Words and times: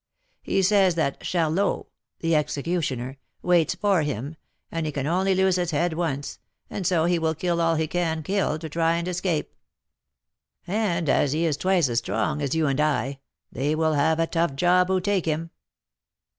He 0.41 0.63
says 0.63 0.95
that 0.95 1.19
Charlot 1.21 1.85
(the 2.21 2.35
executioner) 2.35 3.19
waits 3.43 3.75
for 3.75 4.01
him, 4.01 4.35
and 4.71 4.87
he 4.87 4.91
can 4.91 5.05
only 5.05 5.35
lose 5.35 5.57
his 5.57 5.69
head 5.69 5.93
once, 5.93 6.39
and 6.71 6.87
so 6.87 7.05
he 7.05 7.19
will 7.19 7.35
kill 7.35 7.61
all 7.61 7.75
he 7.75 7.85
can 7.85 8.23
kill 8.23 8.57
to 8.57 8.67
try 8.67 8.95
and 8.95 9.07
escape. 9.07 9.51
Oh! 10.67 10.71
he 10.71 10.71
makes 10.71 10.75
no 10.75 10.83
mystery 10.83 10.93
of 10.95 10.97
it; 10.97 10.97
and 10.97 11.09
as 11.09 11.31
he 11.33 11.45
is 11.45 11.55
twice 11.57 11.87
as 11.89 11.97
strong 11.99 12.41
as 12.41 12.55
you 12.55 12.65
and 12.65 12.79
I, 12.81 13.19
they 13.51 13.75
will 13.75 13.93
have 13.93 14.19
a 14.19 14.25
tough 14.25 14.55
job 14.55 14.87
who 14.87 14.99
take 14.99 15.25
him." 15.25 15.51